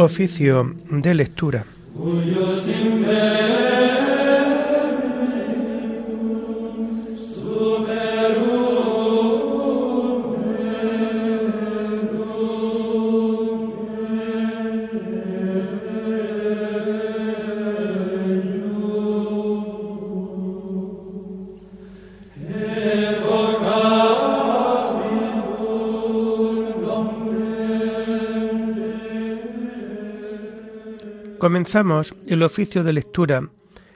[0.00, 1.66] Oficio de lectura.
[31.48, 33.48] Comenzamos el oficio de lectura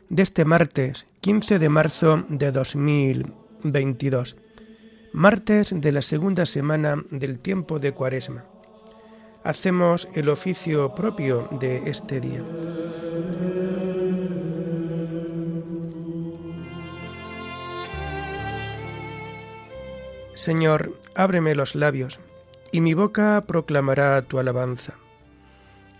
[0.08, 4.36] de este martes 15 de marzo de 2022,
[5.12, 8.46] martes de la segunda semana del tiempo de Cuaresma.
[9.44, 12.42] Hacemos el oficio propio de este día.
[20.32, 22.18] Señor, ábreme los labios,
[22.70, 25.01] y mi boca proclamará tu alabanza.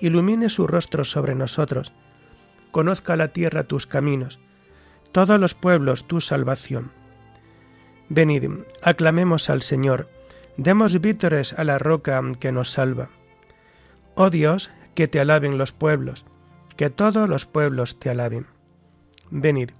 [0.00, 1.92] ilumine su rostro sobre nosotros,
[2.70, 4.38] conozca la tierra tus caminos,
[5.12, 6.92] todos los pueblos tu salvación.
[8.08, 8.50] Venid,
[8.82, 10.08] aclamemos al Señor,
[10.56, 13.08] demos vítores a la roca que nos salva.
[14.14, 16.24] Oh Dios, que te alaben los pueblos,
[16.76, 18.46] que todos los pueblos te alaben.
[19.30, 19.70] Venid,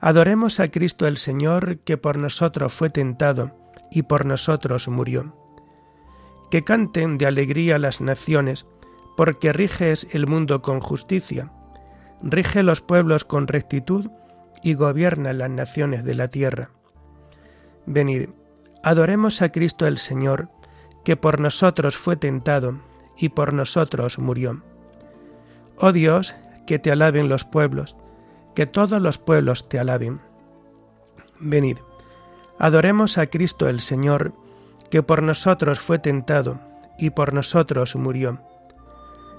[0.00, 3.56] adoremos a Cristo el Señor, que por nosotros fue tentado
[3.90, 5.34] y por nosotros murió.
[6.50, 8.66] Que canten de alegría las naciones,
[9.18, 11.50] porque riges el mundo con justicia,
[12.22, 14.12] rige los pueblos con rectitud
[14.62, 16.70] y gobierna las naciones de la tierra.
[17.84, 18.28] Venid,
[18.84, 20.50] adoremos a Cristo el Señor,
[21.04, 22.78] que por nosotros fue tentado
[23.16, 24.62] y por nosotros murió.
[25.78, 27.96] Oh Dios, que te alaben los pueblos,
[28.54, 30.20] que todos los pueblos te alaben.
[31.40, 31.78] Venid,
[32.60, 34.32] adoremos a Cristo el Señor,
[34.92, 36.60] que por nosotros fue tentado
[37.00, 38.38] y por nosotros murió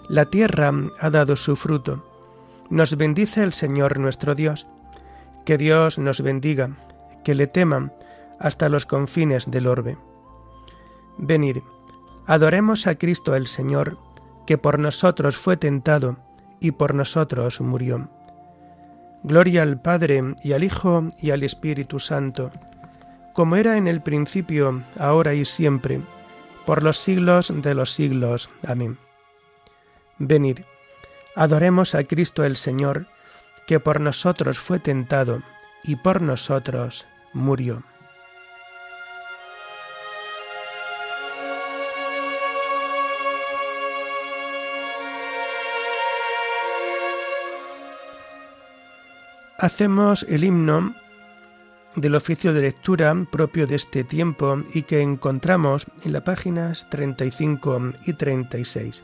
[0.10, 2.04] la tierra ha dado su fruto.
[2.70, 4.68] Nos bendice el Señor nuestro Dios.
[5.46, 6.72] Que Dios nos bendiga,
[7.24, 7.94] que le teman
[8.40, 9.98] hasta los confines del orbe.
[11.18, 11.60] Venid,
[12.26, 13.98] adoremos a Cristo el Señor,
[14.46, 16.18] que por nosotros fue tentado
[16.60, 18.10] y por nosotros murió.
[19.24, 22.52] Gloria al Padre y al Hijo y al Espíritu Santo,
[23.34, 26.00] como era en el principio, ahora y siempre,
[26.66, 28.50] por los siglos de los siglos.
[28.66, 28.98] Amén.
[30.20, 30.60] Venid,
[31.34, 33.08] adoremos a Cristo el Señor,
[33.66, 35.42] que por nosotros fue tentado
[35.84, 37.84] y por nosotros murió.
[49.58, 50.96] Hacemos el himno
[51.96, 57.94] del oficio de lectura propio de este tiempo y que encontramos en las páginas 35
[58.06, 59.04] y 36.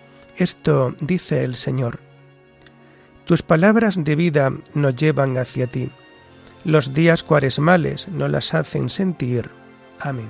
[0.41, 1.99] esto dice el Señor.
[3.25, 5.91] Tus palabras de vida nos llevan hacia ti.
[6.65, 9.49] Los días cuaresmales nos las hacen sentir.
[9.99, 10.29] Amén.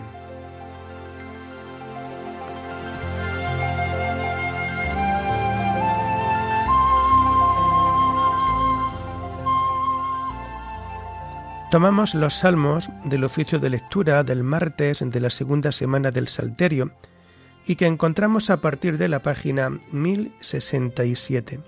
[11.72, 16.92] Tomamos los salmos del oficio de lectura del martes de la segunda semana del Salterio
[17.66, 21.60] y que encontramos a partir de la página 1067.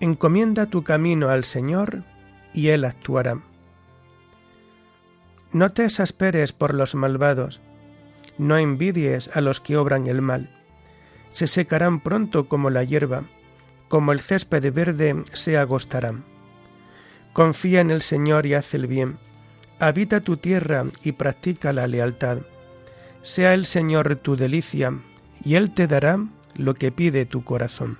[0.00, 2.02] Encomienda tu camino al Señor
[2.52, 3.38] y Él actuará.
[5.52, 7.60] No te exasperes por los malvados,
[8.38, 10.50] no envidies a los que obran el mal.
[11.30, 13.24] Se secarán pronto como la hierba,
[13.88, 16.24] como el césped verde se agostarán.
[17.32, 19.18] Confía en el Señor y haz el bien.
[19.78, 22.38] Habita tu tierra y practica la lealtad
[23.22, 24.92] sea el Señor tu delicia,
[25.44, 26.18] y Él te dará
[26.56, 27.98] lo que pide tu corazón.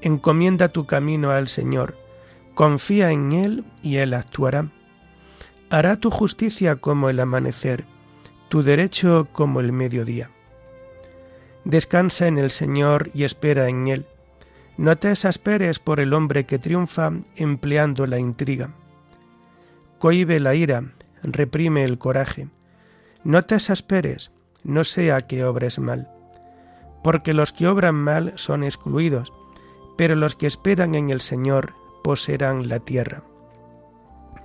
[0.00, 1.96] Encomienda tu camino al Señor,
[2.54, 4.70] confía en Él y Él actuará.
[5.68, 7.84] Hará tu justicia como el amanecer,
[8.48, 10.30] tu derecho como el mediodía.
[11.64, 14.06] Descansa en el Señor y espera en Él.
[14.78, 18.70] No te exasperes por el hombre que triunfa empleando la intriga.
[19.98, 22.48] Cohibe la ira, reprime el coraje.
[23.24, 24.32] No te exasperes,
[24.64, 26.10] no sea que obres mal.
[27.02, 29.32] Porque los que obran mal son excluidos,
[29.96, 33.22] pero los que esperan en el Señor poseerán la tierra.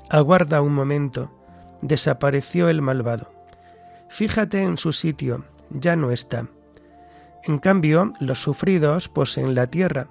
[0.10, 1.32] Aguarda un momento,
[1.82, 3.32] desapareció el malvado.
[4.10, 6.48] Fíjate en su sitio, ya no está.
[7.44, 10.08] En cambio, los sufridos poseen la tierra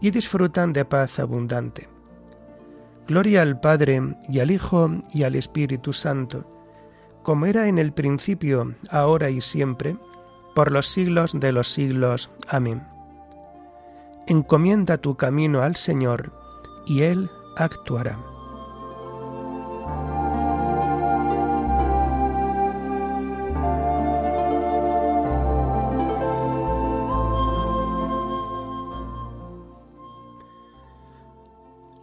[0.00, 1.88] y disfrutan de paz abundante.
[3.06, 6.53] Gloria al Padre y al Hijo y al Espíritu Santo,
[7.24, 9.96] como era en el principio, ahora y siempre,
[10.54, 12.30] por los siglos de los siglos.
[12.48, 12.86] Amén.
[14.28, 16.32] Encomienda tu camino al Señor,
[16.86, 18.16] y Él actuará.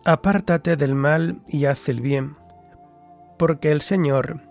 [0.04, 2.36] Apártate del mal y haz el bien,
[3.38, 4.51] porque el Señor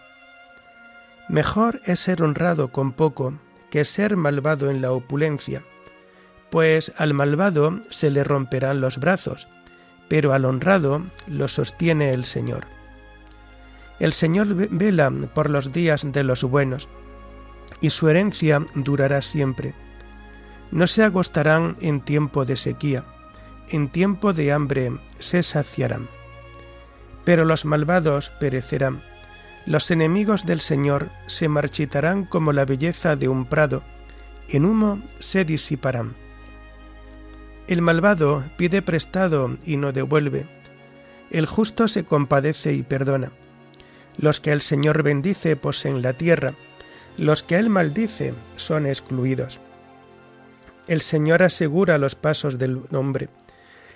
[1.31, 3.33] Mejor es ser honrado con poco
[3.69, 5.63] que ser malvado en la opulencia,
[6.49, 9.47] pues al malvado se le romperán los brazos,
[10.09, 12.67] pero al honrado lo sostiene el Señor.
[14.01, 16.89] El Señor vela por los días de los buenos,
[17.79, 19.73] y su herencia durará siempre.
[20.69, 23.05] No se agostarán en tiempo de sequía,
[23.69, 26.09] en tiempo de hambre se saciarán.
[27.23, 29.01] Pero los malvados perecerán,
[29.65, 33.83] los enemigos del Señor se marchitarán como la belleza de un prado,
[34.49, 36.15] en humo se disiparán.
[37.67, 40.45] El malvado pide prestado y no devuelve.
[41.29, 43.31] El justo se compadece y perdona.
[44.17, 46.53] Los que el Señor bendice poseen la tierra.
[47.17, 49.61] Los que él maldice son excluidos.
[50.87, 53.29] El Señor asegura los pasos del hombre.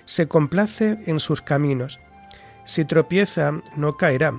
[0.06, 1.98] Se complace en sus caminos.
[2.64, 4.32] Si tropieza, no caerá,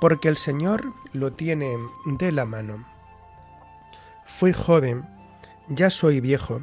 [0.00, 2.86] porque el Señor lo tiene de la mano.
[4.26, 5.06] Fui joven,
[5.68, 6.62] ya soy viejo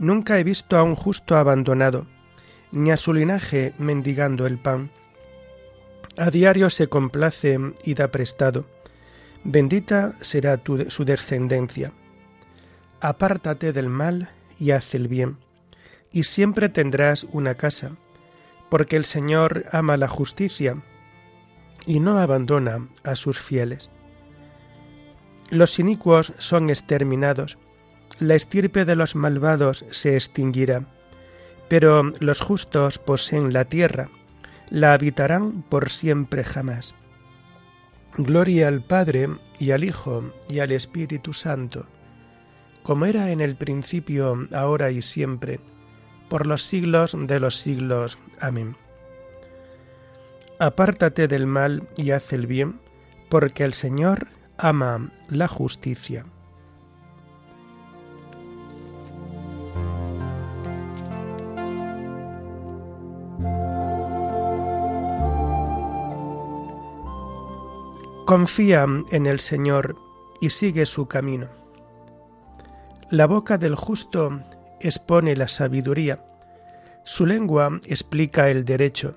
[0.00, 2.06] Nunca he visto a un justo abandonado,
[2.72, 4.90] ni a su linaje mendigando el pan.
[6.16, 8.64] A diario se complace y da prestado.
[9.44, 10.58] Bendita será
[10.88, 11.92] su descendencia.
[13.02, 15.36] Apártate del mal y haz el bien,
[16.12, 17.90] y siempre tendrás una casa,
[18.70, 20.82] porque el Señor ama la justicia
[21.86, 23.90] y no abandona a sus fieles.
[25.50, 27.58] Los inicuos son exterminados,
[28.18, 30.86] la estirpe de los malvados se extinguirá,
[31.68, 34.10] pero los justos poseen la tierra,
[34.68, 36.94] la habitarán por siempre jamás.
[38.16, 41.86] Gloria al Padre y al Hijo y al Espíritu Santo,
[42.82, 45.60] como era en el principio, ahora y siempre,
[46.28, 48.18] por los siglos de los siglos.
[48.40, 48.76] Amén.
[50.62, 52.82] Apártate del mal y haz el bien,
[53.30, 54.26] porque el Señor
[54.58, 56.26] ama la justicia.
[68.26, 69.96] Confía en el Señor
[70.42, 71.48] y sigue su camino.
[73.08, 74.42] La boca del justo
[74.78, 76.22] expone la sabiduría,
[77.02, 79.16] su lengua explica el derecho,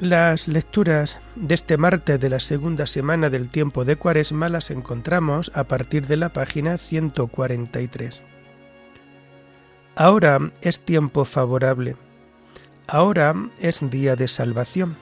[0.00, 5.52] Las lecturas de este martes de la segunda semana del tiempo de Cuaresma las encontramos
[5.54, 8.22] a partir de la página 143.
[9.96, 11.96] Ahora es tiempo favorable.
[12.88, 14.96] Ahora es día de salvación.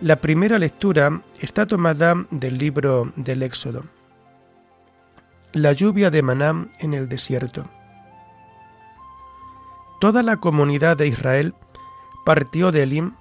[0.00, 3.84] La primera lectura está tomada del libro del Éxodo.
[5.52, 7.70] La lluvia de Maná en el desierto.
[10.00, 11.54] Toda la comunidad de Israel
[12.24, 13.12] partió de Elim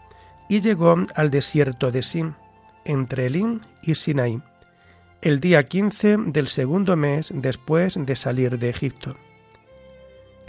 [0.54, 2.36] y llegó al desierto de Sin,
[2.86, 4.40] entre Elín y Sinai,
[5.24, 9.16] el día 15 del segundo mes después de salir de Egipto.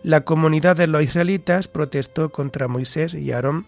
[0.02, 3.64] La comunidad de los israelitas protestó contra Moisés y Aarón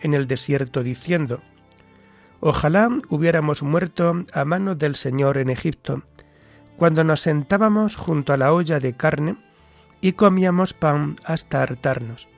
[0.00, 1.40] en el desierto diciendo,
[2.40, 6.02] Ojalá hubiéramos muerto a manos del Señor en Egipto,
[6.76, 9.36] cuando nos sentábamos junto a la olla de carne
[10.00, 12.28] y comíamos pan hasta hartarnos.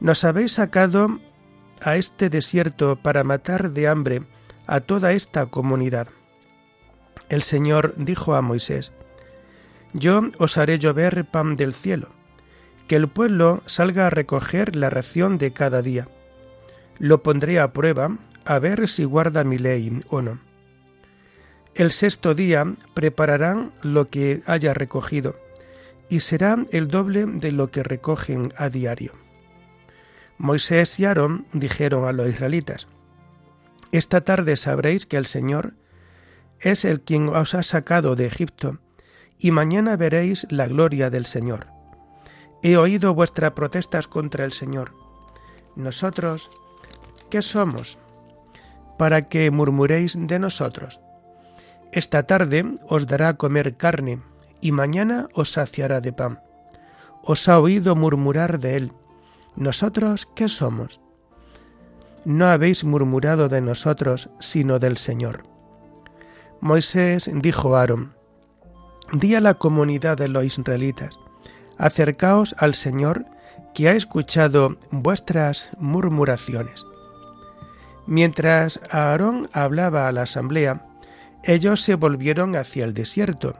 [0.00, 1.20] Nos habéis sacado
[1.82, 4.22] a este desierto para matar de hambre
[4.66, 6.08] a toda esta comunidad.
[7.28, 8.92] El Señor dijo a Moisés,
[9.92, 12.08] Yo os haré llover pan del cielo,
[12.86, 16.08] que el pueblo salga a recoger la ración de cada día.
[16.98, 20.40] Lo pondré a prueba, a ver si guarda mi ley o no.
[21.74, 25.36] El sexto día prepararán lo que haya recogido,
[26.08, 29.12] y será el doble de lo que recogen a diario.
[30.38, 32.86] Moisés y Aarón dijeron a los israelitas,
[33.90, 35.74] Esta tarde sabréis que el Señor
[36.60, 38.78] es el quien os ha sacado de Egipto,
[39.38, 41.66] y mañana veréis la gloria del Señor.
[42.62, 44.94] He oído vuestras protestas contra el Señor.
[45.74, 46.50] Nosotros,
[47.30, 47.98] ¿qué somos?
[48.96, 51.00] Para que murmuréis de nosotros.
[51.92, 54.22] Esta tarde os dará a comer carne,
[54.60, 56.40] y mañana os saciará de pan.
[57.22, 58.92] Os ha oído murmurar de él
[59.56, 61.00] ¿Nosotros qué somos?
[62.24, 65.44] No habéis murmurado de nosotros, sino del Señor.
[66.60, 68.14] Moisés dijo a Aarón,
[69.12, 71.18] Di a la comunidad de los israelitas,
[71.78, 73.24] acercaos al Señor
[73.74, 76.84] que ha escuchado vuestras murmuraciones.
[78.06, 80.86] Mientras Aarón hablaba a la asamblea,
[81.44, 83.54] ellos se volvieron hacia el desierto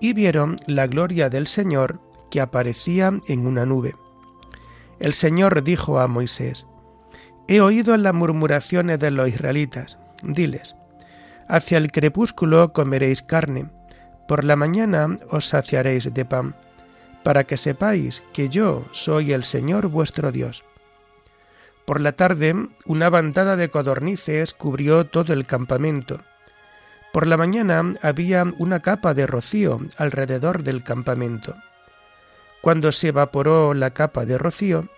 [0.00, 3.94] y vieron la gloria del Señor que aparecía en una nube.
[4.98, 6.66] El Señor dijo a Moisés,
[7.48, 9.98] He oído las murmuraciones de los israelitas.
[10.22, 10.76] Diles,
[11.48, 13.70] hacia el crepúsculo comeréis carne,
[14.26, 16.54] por la mañana os saciaréis de pan,
[17.22, 20.64] para que sepáis que yo soy el Señor vuestro Dios.
[21.84, 26.20] Por la tarde una bandada de codornices cubrió todo el campamento.
[27.12, 31.54] Por la mañana había una capa de rocío alrededor del campamento.
[32.66, 34.88] Cuando se evaporó la capa de rocío,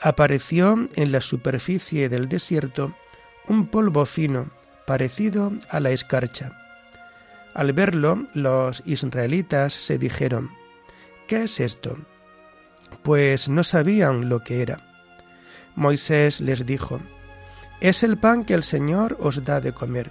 [0.00, 2.94] apareció en la superficie del desierto
[3.46, 4.48] un polvo fino
[4.86, 6.52] parecido a la escarcha.
[7.52, 10.50] Al verlo, los israelitas se dijeron,
[11.28, 11.98] ¿qué es esto?
[13.02, 14.78] Pues no sabían lo que era.
[15.76, 17.00] Moisés les dijo,
[17.82, 20.10] es el pan que el Señor os da de comer.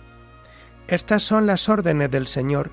[0.87, 2.69] Estas son las órdenes del Señor,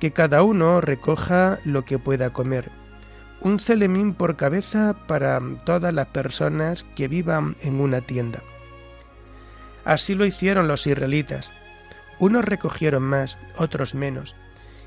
[0.00, 2.81] que cada uno recoja lo que pueda comer
[3.44, 8.42] un celemín por cabeza para todas las personas que vivan en una tienda.
[9.84, 11.50] Así lo hicieron los israelitas.
[12.20, 14.36] Unos recogieron más, otros menos,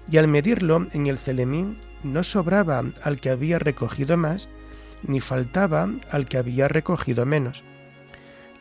[0.10, 4.48] y al medirlo en el celemín no sobraba al que había recogido más,
[5.06, 7.64] ni faltaba al que había recogido menos.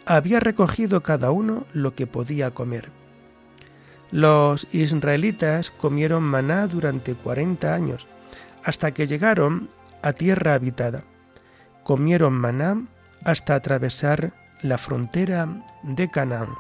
[0.06, 2.90] Había recogido cada uno lo que podía comer.
[4.10, 8.08] Los israelitas comieron maná durante cuarenta años,
[8.64, 9.68] hasta que llegaron
[10.04, 11.02] a tierra habitada.
[11.82, 12.86] Comieron maná
[13.24, 15.48] hasta atravesar la frontera
[15.82, 16.50] de Canaán.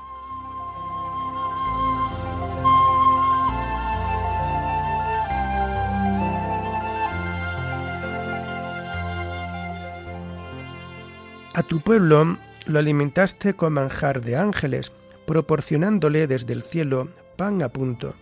[11.52, 14.90] A tu pueblo lo alimentaste con manjar de ángeles,
[15.26, 18.14] proporcionándole desde el cielo pan a punto,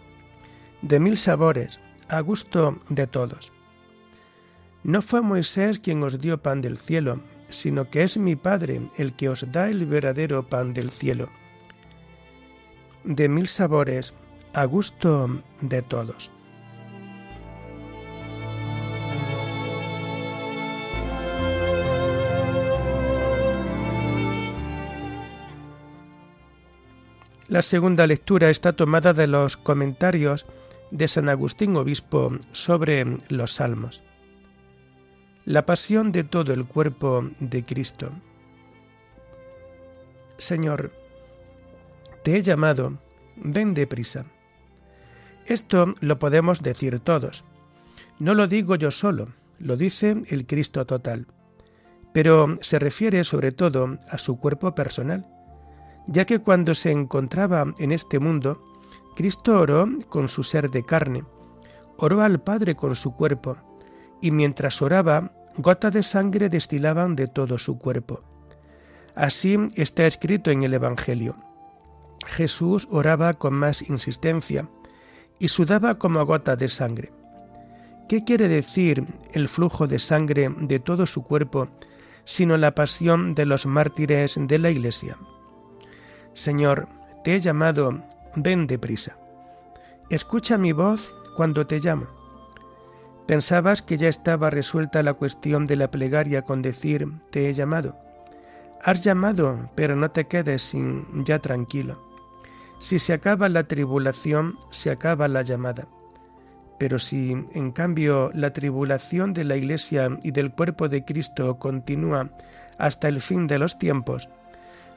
[0.83, 3.53] de mil sabores, a gusto de todos.
[4.85, 7.21] No fue Moisés quien os dio pan del cielo,
[7.51, 11.29] sino que es mi Padre el que os da el verdadero pan del cielo,
[13.05, 14.15] de mil sabores,
[14.55, 16.31] a gusto de todos.
[27.49, 30.47] La segunda lectura está tomada de los comentarios
[30.91, 34.03] de San Agustín Obispo sobre los Salmos.
[35.45, 38.11] La pasión de todo el cuerpo de Cristo.
[40.37, 40.93] Señor,
[42.23, 42.99] te he llamado,
[43.37, 44.25] ven deprisa.
[45.47, 47.45] Esto lo podemos decir todos.
[48.19, 51.27] No lo digo yo solo, lo dice el Cristo total.
[52.13, 55.27] Pero se refiere sobre todo a su cuerpo personal
[56.07, 58.63] ya que cuando se encontraba en este mundo,
[59.17, 61.25] Cristo oró con su ser de carne,
[61.97, 63.57] oró al Padre con su cuerpo,
[64.23, 68.23] y mientras oraba, gotas de sangre destilaban de todo su cuerpo.
[69.15, 71.37] Así está escrito en el Evangelio.
[72.27, 74.69] Jesús oraba con más insistencia
[75.39, 77.13] y sudaba como gota de sangre.
[78.09, 81.69] ¿Qué quiere decir el flujo de sangre de todo su cuerpo,
[82.25, 85.19] sino la pasión de los mártires de la Iglesia?
[86.33, 86.89] Señor,
[87.25, 88.03] te he llamado,
[88.37, 89.17] ven deprisa.
[90.11, 92.22] Escucha mi voz cuando te llamo.
[93.27, 97.97] Pensabas que ya estaba resuelta la cuestión de la plegaria con decir te he llamado.
[98.83, 102.03] Has llamado, pero no te quedes sin ya tranquilo.
[102.81, 105.87] Si se acaba la tribulación, se acaba la llamada.
[106.79, 112.31] Pero si, en cambio, la tribulación de la Iglesia y del cuerpo de Cristo continúa
[112.77, 114.29] hasta el fin de los tiempos,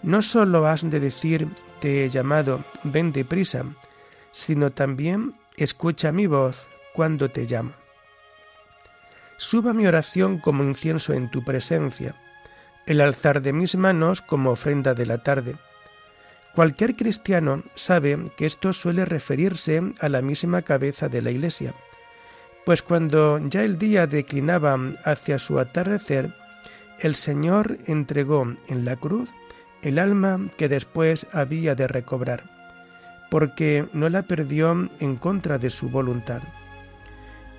[0.01, 1.47] no solo has de decir
[1.79, 3.65] te he llamado, ven deprisa,
[4.31, 7.84] sino también escucha mi voz cuando te llamo.
[9.47, 12.15] Suba mi oración como incienso en tu presencia,
[12.87, 15.55] el alzar de mis manos como ofrenda de la tarde.
[16.55, 21.75] Cualquier cristiano sabe que esto suele referirse a la misma cabeza de la Iglesia,
[22.65, 26.33] pues cuando ya el día declinaba hacia su atardecer,
[26.99, 29.29] el Señor entregó en la cruz
[29.83, 32.49] el alma que después había de recobrar,
[33.29, 36.41] porque no la perdió en contra de su voluntad.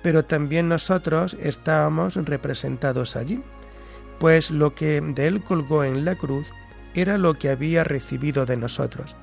[0.01, 3.41] Pero también nosotros estábamos representados allí,
[4.19, 6.51] pues lo que de él colgó en la cruz
[6.93, 9.15] era lo que había recibido de nosotros.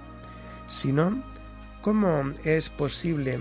[0.66, 1.22] Si no,
[1.82, 3.40] ¿cómo es posible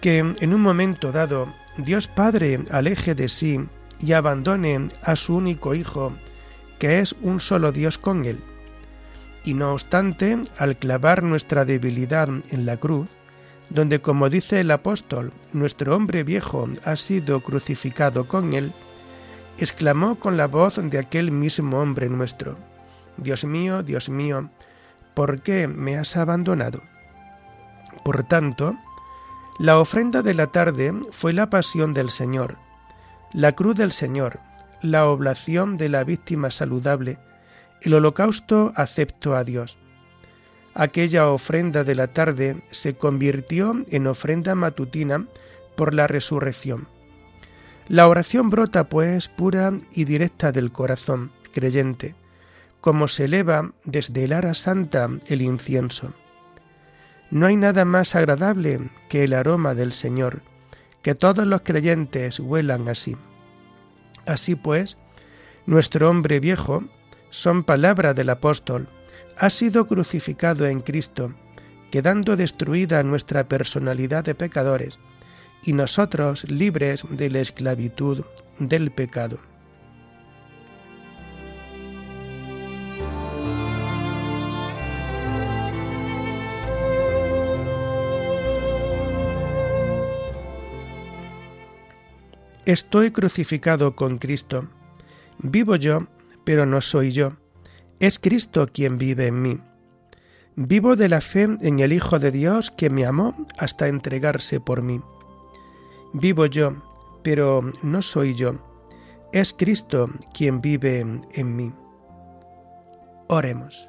[0.00, 3.60] que en un momento dado Dios Padre aleje de sí
[4.00, 6.12] y abandone a su único Hijo,
[6.78, 8.40] que es un solo Dios con él.
[9.44, 13.08] Y no obstante, al clavar nuestra debilidad en la cruz,
[13.70, 18.72] donde como dice el apóstol, nuestro hombre viejo ha sido crucificado con él,
[19.58, 22.56] exclamó con la voz de aquel mismo hombre nuestro,
[23.16, 24.50] Dios mío, Dios mío,
[25.14, 26.82] ¿por qué me has abandonado?
[28.04, 28.76] Por tanto,
[29.58, 32.58] la ofrenda de la tarde fue la pasión del Señor,
[33.32, 34.40] la cruz del Señor,
[34.82, 37.18] la oblación de la víctima saludable,
[37.80, 39.78] el holocausto acepto a Dios.
[40.78, 45.26] Aquella ofrenda de la tarde se convirtió en ofrenda matutina
[45.74, 46.86] por la resurrección.
[47.88, 52.14] La oración brota, pues, pura y directa del corazón creyente,
[52.82, 56.12] como se eleva desde el ara santa el incienso.
[57.30, 60.42] No hay nada más agradable que el aroma del Señor,
[61.00, 63.16] que todos los creyentes huelan así.
[64.26, 64.98] Así pues,
[65.64, 66.84] nuestro hombre viejo,
[67.30, 68.88] son palabra del apóstol,
[69.38, 71.34] ha sido crucificado en Cristo,
[71.90, 74.98] quedando destruida nuestra personalidad de pecadores,
[75.62, 78.24] y nosotros libres de la esclavitud
[78.58, 79.38] del pecado.
[92.64, 94.68] Estoy crucificado con Cristo.
[95.38, 96.08] Vivo yo,
[96.44, 97.36] pero no soy yo.
[97.98, 99.58] Es Cristo quien vive en mí.
[100.54, 104.82] Vivo de la fe en el Hijo de Dios que me amó hasta entregarse por
[104.82, 105.00] mí.
[106.12, 106.74] Vivo yo,
[107.22, 108.54] pero no soy yo.
[109.32, 111.00] es Cristo quien vive
[111.32, 111.72] en mí.
[113.28, 113.88] Oremos.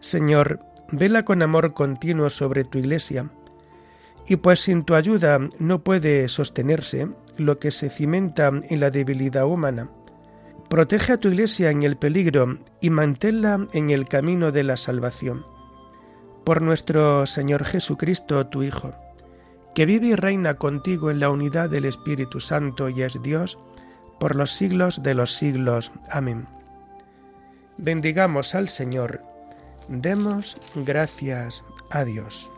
[0.00, 0.60] Señor,
[0.92, 3.30] vela con amor continuo sobre tu iglesia,
[4.26, 9.46] y pues sin tu ayuda no puede sostenerse lo que se cimenta en la debilidad
[9.46, 9.88] humana,
[10.68, 15.46] protege a tu iglesia en el peligro y manténla en el camino de la salvación.
[16.44, 18.94] Por nuestro Señor Jesucristo, tu Hijo,
[19.74, 23.58] que vive y reina contigo en la unidad del Espíritu Santo y es Dios,
[24.18, 25.92] por los siglos de los siglos.
[26.10, 26.46] Amén.
[27.78, 29.20] Bendigamos al Señor
[29.88, 32.50] Demos gracias a Dios.